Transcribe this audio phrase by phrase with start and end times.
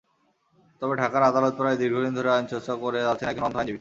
[0.81, 3.69] তবে ঢাকার আদালতপাড়ায় দীর্ঘদিন ধরে আইনচর্চা করে যাচ্ছেন একজন অন্ধ আইনজীবী।